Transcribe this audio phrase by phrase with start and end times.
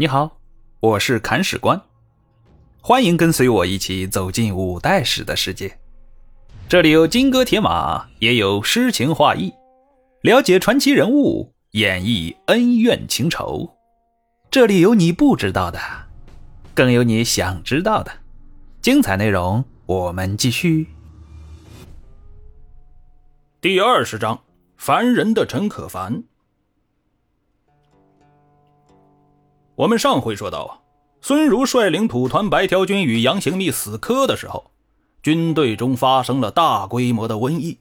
[0.00, 0.38] 你好，
[0.78, 1.82] 我是砍史官，
[2.80, 5.76] 欢迎跟随我一起走进五代史的世界。
[6.68, 9.52] 这里有金戈铁马，也有诗情画意，
[10.20, 13.76] 了解传奇人物，演绎恩怨情仇。
[14.52, 15.80] 这里有你不知道的，
[16.76, 18.12] 更有你想知道的。
[18.80, 20.86] 精彩内容，我们继续。
[23.60, 24.44] 第二十章：
[24.76, 26.22] 凡人的陈可凡。
[29.78, 30.82] 我们上回说到啊，
[31.20, 34.72] 孙儒率领土团白条军与杨行密死磕的时候，
[35.22, 37.78] 军队中发生了大规模的瘟疫，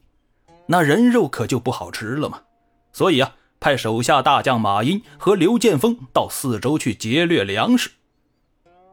[0.68, 2.42] 那人肉可就不好吃了嘛。
[2.94, 7.90] 所以啊，派手下大将马殷和刘建峰到四周去劫掠粮食。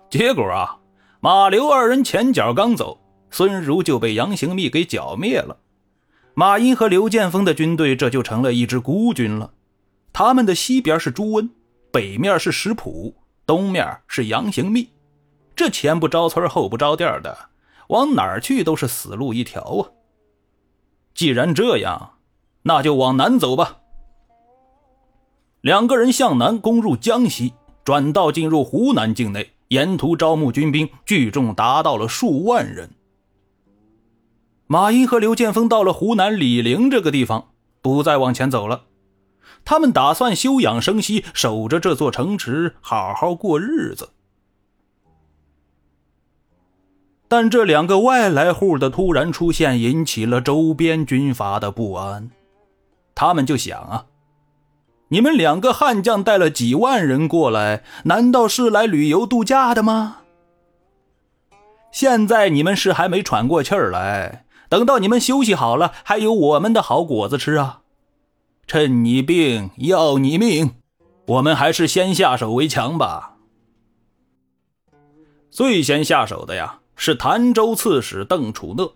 [0.09, 0.79] 结果啊，
[1.21, 2.99] 马刘二人前脚刚走，
[3.31, 5.59] 孙儒就被杨行密给剿灭了。
[6.33, 9.53] 马殷和刘建峰的军队这就成了一支孤军了。
[10.15, 11.51] 他们的西边是朱温。
[11.95, 13.15] 北面是石浦，
[13.47, 14.89] 东面是杨行密，
[15.55, 17.51] 这前不着村后不着店的，
[17.87, 19.83] 往哪儿去都是死路一条啊！
[21.15, 22.15] 既然这样，
[22.63, 23.77] 那就往南走吧。
[25.61, 27.55] 两个人向南攻入江西，
[27.85, 32.91] 转道进入湖南境内，沿途招募军兵，聚众达到了数万人。
[34.67, 38.83] 马殷和刘建峰到了湖南醴陵这个地方，不再往前走了。
[39.65, 44.11] 他们打算休养生息，守着这座城池，好好过日子。
[47.27, 52.31] 但这两个外来户的突然出现，引起了周边军阀的不安。
[53.15, 54.07] 他们就想啊，
[55.09, 60.19] 你们两个悍将带了几万人过来，难道是来旅游度假的吗？
[61.91, 67.83] 现在你们是还没喘过气儿来，等到你们休息好了，还有我们的好果子吃啊！
[68.67, 70.77] 趁你病要你命，
[71.27, 73.37] 我们还是先下手为强吧。
[75.51, 78.95] 最先下手的呀是潭州刺史邓楚讷，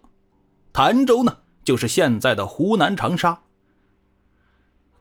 [0.73, 3.41] 潭州呢就是现在的湖南长沙。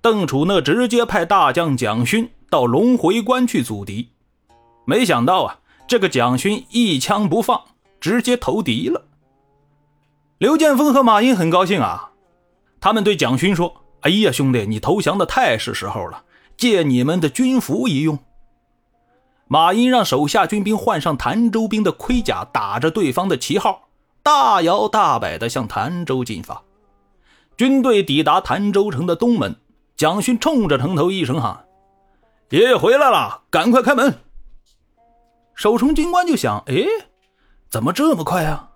[0.01, 4.09] 邓楚讷直接派大将蒋勋到龙回关去阻敌，
[4.85, 7.63] 没想到啊，这个蒋勋一枪不放，
[7.99, 9.05] 直接投敌了。
[10.37, 12.11] 刘建峰和马英很高兴啊，
[12.79, 13.83] 他们对蒋勋说。
[14.07, 16.23] 哎呀，兄弟，你投降的太是时候了，
[16.55, 18.17] 借你们的军服一用。
[19.49, 23.89] 马英让手下军兵换上潭州兵的盔甲，打着对方的旗号，
[24.23, 26.63] 大摇大摆地向潭州进发。
[27.57, 29.57] 军队抵达潭州城的东门，
[29.97, 31.65] 蒋勋冲着城头一声喊
[32.51, 34.19] ：“爷爷回来了，赶快开门！”
[35.53, 36.85] 守城军官就想：“哎，
[37.69, 38.69] 怎么这么快啊？”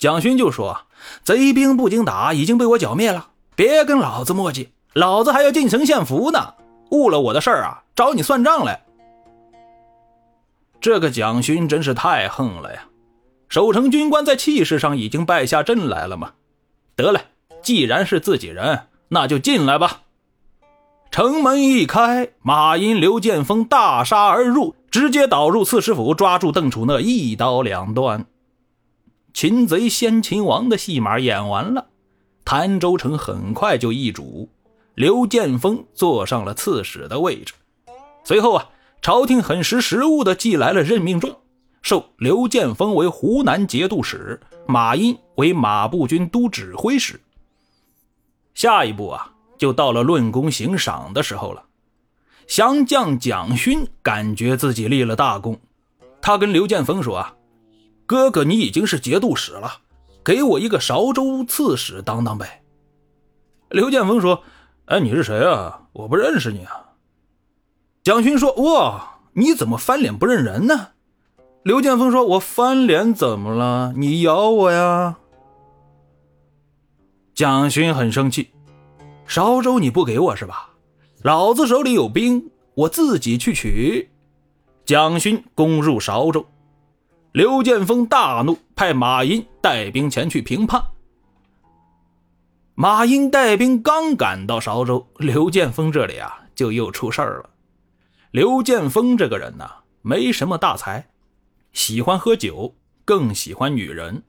[0.00, 0.86] 蒋勋就说
[1.22, 3.26] ：“贼兵不经打，已经被我剿灭了。”
[3.60, 6.54] 别跟老子磨叽，老子还要进城献俘呢！
[6.92, 8.86] 误了我的事儿啊，找你算账来。
[10.80, 12.88] 这个蒋勋真是太横了呀！
[13.50, 16.32] 守城军官在气势上已经败下阵来了嘛？
[16.96, 17.20] 得嘞，
[17.60, 20.04] 既然是自己人，那就进来吧。
[21.10, 28.24] 城门一开，马殷、刘建峰大杀而入，直接导入刺史府，抓住邓楚讷，一刀两断。
[29.34, 31.88] 擒贼先擒王的戏码演完了。
[32.52, 34.48] 潭州城很快就易主，
[34.96, 37.54] 刘建峰坐上了刺史的位置。
[38.24, 38.68] 随后啊，
[39.00, 41.32] 朝廷很识时务的寄来了任命状，
[41.80, 47.20] 授刘建峰为湖南节度使，马殷为马步军都指挥使。
[48.52, 51.62] 下一步啊，就到了论功行赏的时候了。
[52.48, 55.56] 降将蒋勋感觉自己立了大功，
[56.20, 57.36] 他跟刘建峰说啊
[58.06, 59.82] ：“哥哥，你已经是节度使了。”
[60.24, 62.62] 给我一个韶州刺史当当呗。
[63.68, 64.42] 刘建峰说
[64.86, 65.82] ：“哎，你是谁啊？
[65.92, 66.86] 我不认识你啊。”
[68.02, 70.88] 蒋勋说：“哇，你怎么翻脸不认人呢？”
[71.62, 73.92] 刘建峰说：“我翻脸怎么了？
[73.96, 75.18] 你咬我呀？”
[77.34, 78.50] 蒋勋很生气
[79.26, 80.70] ：“韶州你不给我是吧？
[81.22, 84.10] 老子手里有兵，我自己去取。”
[84.84, 86.44] 蒋勋攻入韶州。
[87.32, 90.82] 刘建峰大怒，派马英带兵前去平叛。
[92.74, 97.50] 马英带兵刚赶到韶州，刘建峰这里啊就又出事儿了。
[98.32, 99.70] 刘建峰这个人呢，
[100.02, 101.08] 没什么大才，
[101.72, 102.74] 喜欢喝酒，
[103.04, 104.24] 更喜欢女人。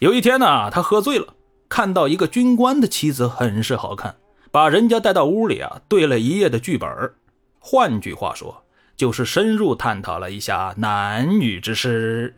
[0.00, 1.34] 有一天呢，他喝醉了，
[1.68, 4.16] 看到一个军官的妻子很是好看，
[4.50, 7.14] 把人家带到屋里啊，对了一夜的剧本。
[7.60, 8.63] 换句话说。
[8.96, 12.36] 就是深入探讨了一下男女之事。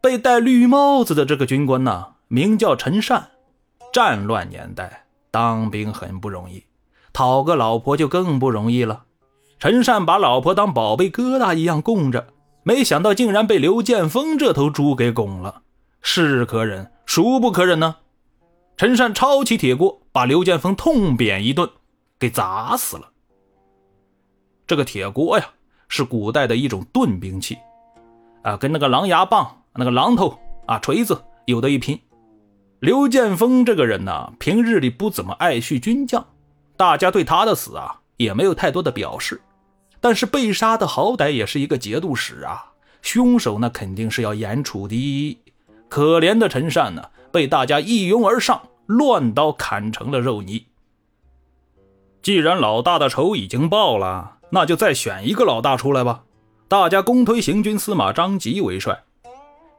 [0.00, 3.30] 被戴绿帽子的这个军官呢，名叫陈善。
[3.92, 6.64] 战乱年代当兵很不容易，
[7.12, 9.04] 讨个老婆就更不容易了。
[9.58, 12.28] 陈善把老婆当宝贝疙瘩一样供着，
[12.62, 15.62] 没想到竟然被刘建峰这头猪给拱了，
[16.00, 17.96] 是可忍，孰不可忍呢？
[18.76, 21.68] 陈善抄起铁锅，把刘建峰痛扁一顿，
[22.18, 23.09] 给砸死了。
[24.70, 25.44] 这个铁锅呀，
[25.88, 27.58] 是古代的一种钝兵器，
[28.44, 32.00] 啊，跟那个狼牙棒、那个榔头啊、锤子有的一拼。
[32.78, 36.24] 刘建峰这个人呢，平日里不怎么爱叙军将，
[36.76, 39.40] 大家对他的死啊，也没有太多的表示。
[40.00, 42.66] 但是被杀的好歹也是一个节度使啊，
[43.02, 45.36] 凶手那肯定是要严处的。
[45.88, 50.66] 可怜的陈善呢，被大家一拥而上，乱刀砍成了肉泥。
[52.22, 56.24] 既然老大的仇已经报了，那就再选一个老大出来吧。
[56.68, 59.02] 大家公推行军司马张吉为帅。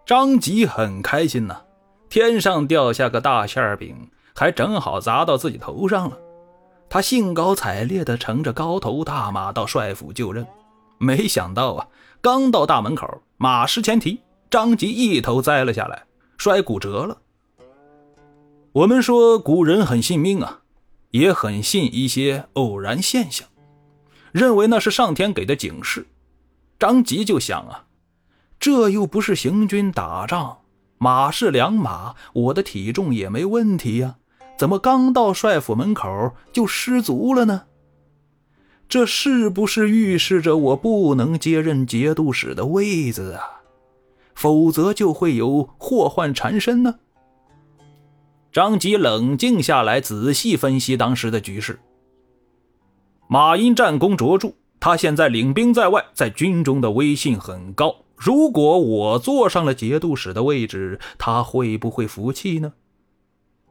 [0.05, 1.61] 张吉很开心呐，
[2.09, 6.17] 天上掉下个大馅饼，还正好砸到自己头上了。
[6.89, 10.45] 他兴高采烈地乘着高头大马到帅府就任，
[10.97, 11.87] 没想到啊，
[12.19, 13.07] 刚到大门口，
[13.37, 14.19] 马失前蹄，
[14.49, 16.03] 张吉一头栽了下来，
[16.37, 17.17] 摔骨折了。
[18.73, 20.61] 我们说古人很信命啊，
[21.11, 23.47] 也很信一些偶然现象，
[24.31, 26.07] 认为那是上天给的警示。
[26.79, 27.85] 张吉就想啊，
[28.59, 30.59] 这又不是行军打仗，
[30.97, 34.15] 马是良马，我的体重也没问题呀。
[34.57, 37.63] 怎么刚到帅府门口就失足了呢？
[38.87, 43.61] 这是不是预示着我不能接任节度使的位子啊？
[44.35, 46.95] 否则就会有祸患缠身呢？
[48.51, 51.79] 张吉冷静下来，仔细分析当时的局势。
[53.31, 57.95] 马英战功卓著，他现在领兵在外，在军中的威信很高。
[58.17, 62.73] 如果我坐上了节度使的位置，他会不会服气呢？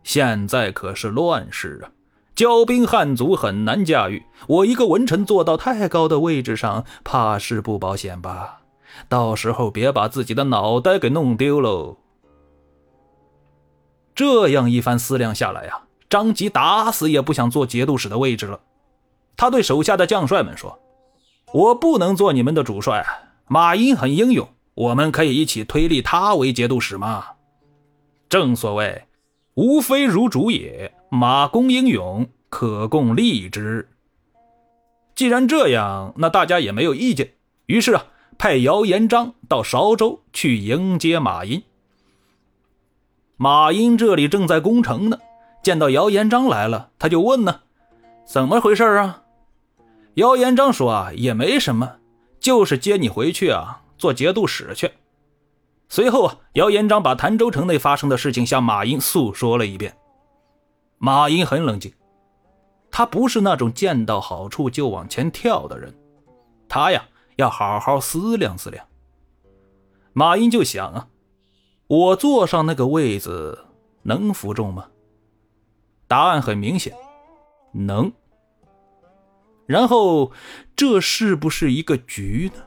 [0.03, 1.93] 现在可是乱世啊，
[2.35, 4.23] 骄兵悍卒很难驾驭。
[4.49, 8.63] 我一个文臣坐到太高的位置上，怕是不保险吧？
[9.11, 11.99] 到时候别把自己的脑袋给弄丢喽。
[14.15, 18.61] 这样一番思量下来呀，张吉打死也不想做节度使的位置了。
[19.37, 20.79] 他对手下的将帅们说
[21.53, 23.05] ：“我不能做你们的主帅，
[23.47, 27.25] 马殷很英勇，我们可以一起推立他为节度使吗？”
[28.29, 29.05] 正所谓。
[29.55, 33.91] 无非如主也，马公英勇，可供立之。
[35.15, 37.35] 既然这样，那大家也没有意见。
[37.67, 38.07] 于是啊，
[38.39, 41.63] 派姚延章到韶州去迎接马殷。
[43.37, 45.19] 马殷这里正在攻城呢，
[45.63, 47.63] 见到姚延章来了，他就问呢
[48.33, 49.25] ：“怎么回事啊？”
[50.15, 51.97] 姚延章说：“啊，也没什么，
[52.39, 54.93] 就是接你回去啊，做节度使去。”
[55.91, 59.97] 随后啊，姚延章把潭州城内发生的事情向马英诉说了一遍。
[60.99, 61.93] 马英很冷静，
[62.89, 65.93] 他不是那种见到好处就往前跳的人，
[66.69, 67.05] 他呀
[67.35, 68.87] 要好好思量思量。
[70.13, 71.09] 马英就想啊，
[71.89, 73.67] 我坐上那个位子
[74.05, 74.87] 能服众吗？
[76.07, 76.95] 答案很明显，
[77.73, 78.13] 能。
[79.67, 80.33] 然后
[80.75, 82.63] 这是不是一个局呢？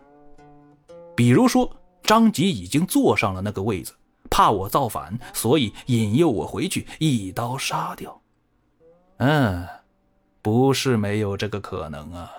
[1.16, 1.72] 比如说。
[2.06, 3.94] 张吉已经坐上了那个位子，
[4.30, 8.22] 怕我造反，所以引诱我回去，一刀杀掉。
[9.20, 9.66] 嗯，
[10.42, 12.30] 不是没有这个可能啊。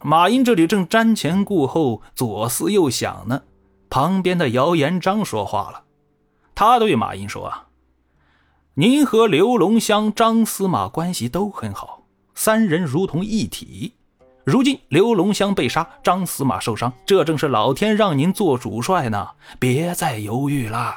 [0.00, 3.42] 马英这里正瞻前顾后，左思右想呢。
[3.90, 5.84] 旁边的姚延章说话了，
[6.54, 7.67] 他对马英说：“啊，
[8.80, 12.04] 您和刘龙香、张司马关系都很好，
[12.36, 13.92] 三人如同一体。”
[14.46, 20.94] 如今刘龙香被杀，张司马受伤，这正是老天让您做主帅呢，别再犹豫了。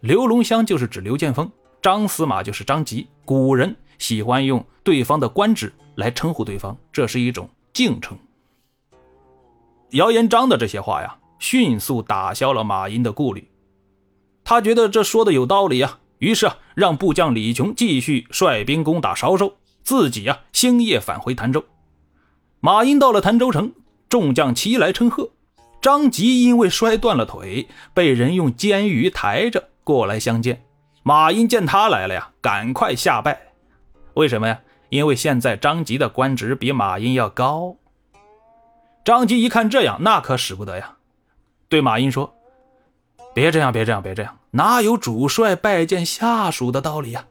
[0.00, 1.48] 刘龙香就是指刘建锋，
[1.80, 3.06] 张司马就是张吉。
[3.24, 8.18] 古人喜欢用对方的官职来称呼对方，这是一种敬称。
[9.90, 13.48] 姚延章的这些话呀，迅速打消了马殷的顾虑，
[14.44, 19.56] 他觉得这说的有道理呀，于是啊，让部将李琼继续率兵攻打韶州。
[19.82, 21.64] 自己呀，星夜返回潭州。
[22.60, 23.72] 马英到了潭州城，
[24.08, 25.30] 众将齐来称贺。
[25.80, 30.64] 张吉因为摔断了腿，被人用监鱼抬着过来相见。
[31.02, 33.38] 马英见他来了呀，赶快下拜。
[34.14, 34.60] 为什么呀？
[34.88, 37.76] 因为现在张吉的官职比马英要高。
[39.04, 40.96] 张吉一看这样，那可使不得呀，
[41.68, 42.33] 对马英说
[43.34, 47.26] ：“别这样，别这样，别这样，哪有主帅拜见下属的道理呀？”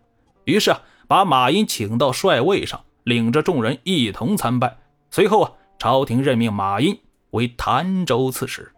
[0.45, 0.81] 于是啊。
[1.05, 4.77] 把马殷请到帅位上，领着众人一同参拜。
[5.11, 6.97] 随后啊，朝廷任命马殷
[7.31, 8.71] 为潭州刺史。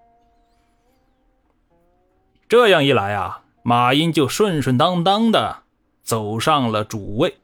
[2.50, 5.64] 这样一来啊，马殷就顺顺当当的
[6.04, 7.38] 走上了主位。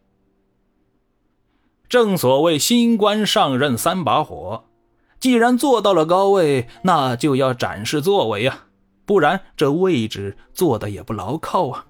[1.88, 4.66] 正所谓新官上任三把火，
[5.20, 8.66] 既然坐到了高位，那就要展示作为啊，
[9.12, 11.86] 不然这位置坐的也不牢靠啊。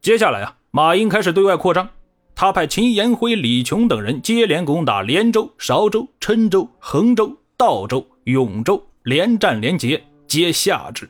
[0.00, 1.88] 接下来啊，马英开始对外扩张，
[2.34, 11.08] 他派秦延辉、李琼等人接连攻打连州、韶州、郴州、衡州、道州、永州，连战连捷，皆下之。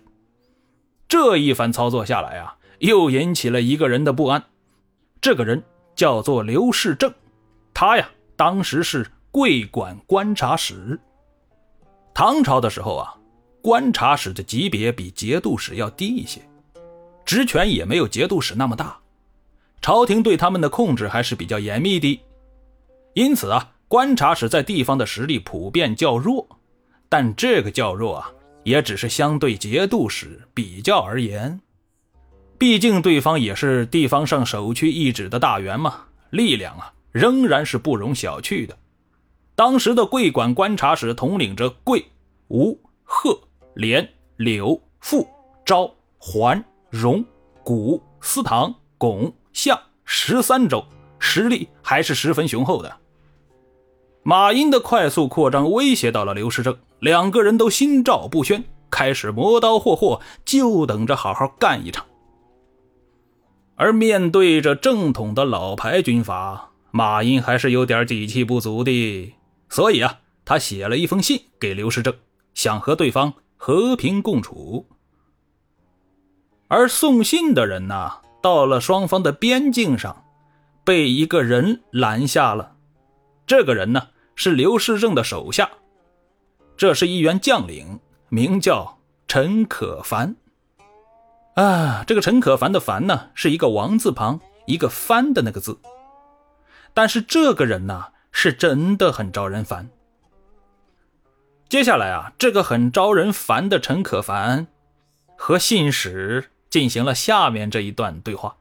[1.08, 4.44] 这一番操作下来啊，又引起了一个人的不安，
[5.22, 5.64] 这个人。
[5.94, 7.10] 叫做刘世正，
[7.72, 11.00] 他呀，当时是桂馆观察使。
[12.14, 13.14] 唐朝的时候啊，
[13.62, 16.42] 观察使的级别比节度使要低一些，
[17.24, 18.98] 职权也没有节度使那么大，
[19.80, 22.20] 朝廷对他们的控制还是比较严密的。
[23.14, 26.46] 因此啊，观察使在地方的实力普遍较弱，
[27.08, 28.32] 但这个较弱啊，
[28.64, 31.60] 也只是相对节度使比较而言。
[32.58, 38.76] 毕竟对方也是地方上首屈一指的大员嘛，力量啊仍然是不容小觑的。
[39.54, 42.04] 当时的桂馆观察使统领着桂、
[42.48, 43.38] 吴、贺、
[43.74, 45.26] 连、柳、傅、
[45.64, 47.24] 昭、桓、荣、
[47.64, 50.84] 古、司唐、巩、象十三州，
[51.18, 52.96] 实力还是十分雄厚的。
[54.22, 62.06] 马英的快速扩张威胁到了刘世正，两个人都心照不宣，开始磨刀霍霍，就等着好好干一场。
[63.74, 69.34] 而面对着正统的老牌军阀，马英还是有点底气不足的，
[69.68, 72.14] 所以啊，他写了一封信给刘世正，
[72.54, 74.88] 想和对方和平共处。
[76.66, 80.24] 而送信的人呢，到了双方的边境上，
[80.82, 82.74] 被一个人拦下了。
[83.46, 85.70] 这个人呢，是刘世正的手下，
[86.76, 88.00] 这是一员将领，
[88.30, 90.34] 名叫陈可凡。
[91.54, 95.78] 啊，这个陈可凡的“凡”呢，是一个王字旁，一个“帆”的那个字。
[96.92, 99.88] 但是这个人呢，是真的很招人烦。
[101.72, 104.66] 接下来啊，这个很招人烦的陈可凡
[105.38, 108.56] 和信使进行了下面这一段对话。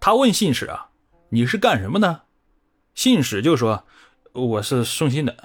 [0.00, 0.88] 他问信使啊
[1.28, 2.22] ：“你是干什么的？”
[2.96, 3.84] 信使就说
[4.32, 5.36] ：“我是送信的。”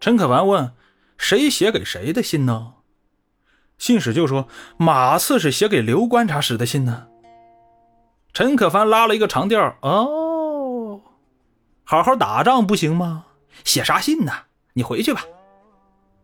[0.00, 0.74] 陈可凡问
[1.16, 2.72] ：“谁写给谁的信呢？”
[3.78, 7.06] 信使就说：“马刺是写给刘观察使的信呢。”
[8.34, 11.00] 陈可凡拉了一个长调：“哦，
[11.84, 13.26] 好好打仗不行吗？
[13.62, 14.32] 写啥信呢？
[14.72, 15.24] 你回去吧。”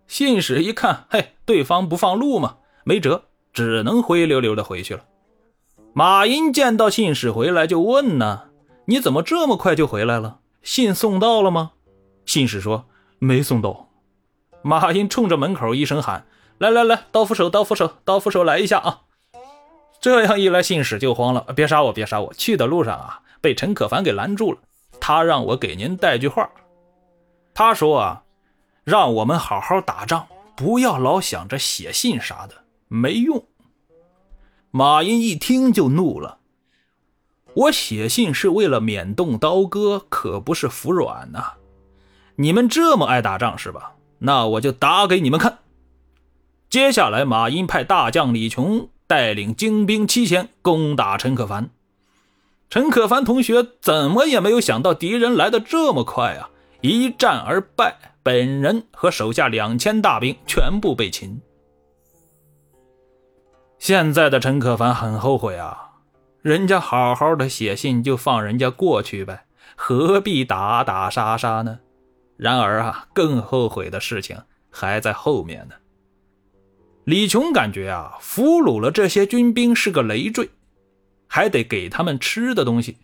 [0.09, 3.23] 信使一看，嘿，对方不放路嘛，没辙，
[3.53, 5.05] 只能灰溜溜的回去了。
[5.93, 8.49] 马英见到信使回来，就问呢
[8.87, 10.41] ：“你怎么这么快就回来了？
[10.63, 11.73] 信送到了吗？”
[12.27, 12.87] 信使说
[13.21, 13.91] ：“没送到。”
[14.63, 16.27] 马英冲着门口一声喊。
[16.59, 19.03] 来来来，刀斧手，刀斧手，刀斧手，来一下啊！
[20.01, 22.35] 这样一来，信使就慌了，别杀我，别杀我！
[22.35, 24.59] 去的路上啊，被陈可凡给拦住了。
[25.01, 26.51] 他让我给您带句话，
[27.55, 28.25] 他说啊，
[28.89, 33.45] 让我们好好打仗，不要老想着写信啥的，没用。
[34.71, 36.39] 马英一听就怒了，
[37.53, 41.57] 我写信是为了免动刀戈，可不是服软呐！
[42.37, 43.93] 你们这么爱打仗是吧？
[44.21, 45.59] 那我就打给你们看。
[46.71, 51.69] 接下来，马英派大将李琼带领精兵七千攻打陈可凡。
[52.71, 56.49] 陈可凡同学怎么也没有想到敌人来的这么快啊！
[56.81, 61.41] 一战而败，本人和手下两千大兵全部被擒。
[63.79, 65.93] 现在的陈可凡很后悔啊，
[66.43, 71.81] 人家好好的写信就放人家过去呗，何必打打杀杀呢？
[72.37, 74.37] 然而啊，更后悔的事情
[74.69, 75.77] 还在后面呢。
[77.05, 80.51] 李琼感觉啊，俘虏了这些军兵是个累赘，
[81.27, 82.99] 还得给他们吃的东西，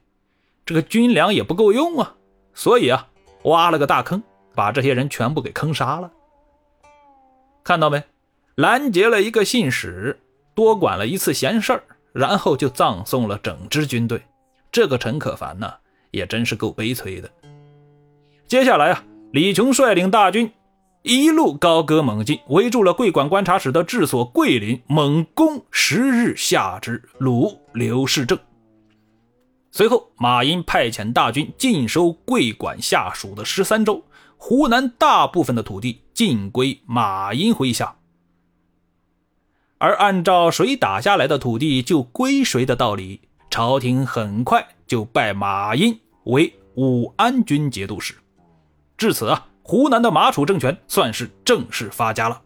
[0.67, 2.15] 这个军粮也不够用啊，
[2.53, 3.09] 所以啊，
[3.45, 4.23] 挖了个大坑，
[4.55, 6.11] 把这些人全部给坑杀了。
[7.63, 8.03] 看到没？
[8.57, 10.21] 拦截了一个信使，
[10.55, 11.83] 多管了一次闲事儿，
[12.13, 14.23] 然后就葬送了整支军队。
[14.71, 15.73] 这个陈可凡呢，
[16.11, 17.31] 也真是够悲催的。
[18.47, 20.53] 接下来啊，李琼率领大军。
[21.03, 28.39] 一路高歌猛进，围住了桂馆观察使的治所桂林，猛攻十日下之，虏刘世正。
[29.71, 34.03] 随后，马英派遣大军尽收桂馆下属的十三州，
[34.47, 37.97] 湖南大部分的土地尽归马英麾下。
[39.79, 48.15] 而按照谁打下来的土地就归谁的道理，朝廷很快就拜马英为武安军节度使。
[48.99, 49.47] 至此啊。
[49.63, 52.43] 湖南的马楚政权算是正式发家了。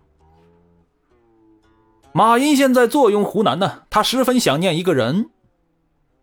[2.12, 5.30] 马英现在坐拥湖南呢，他十分想念一个人，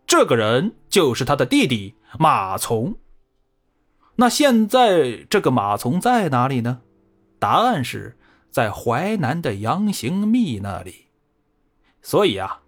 [0.06, 2.94] 这个人就是他的弟弟马从。
[4.16, 6.80] 那现在这个马从在哪里呢？
[7.38, 8.16] 答案是
[8.50, 11.06] 在淮南的杨行密那里。
[12.00, 12.60] 所以啊，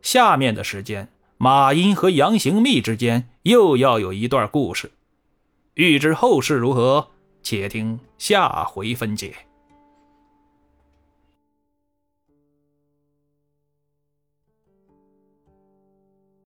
[0.00, 4.92] 下面的时间，马殷和杨行密之间又要有一段故事。
[5.74, 7.08] 欲知后事如何，
[7.42, 9.34] 且听下回分解。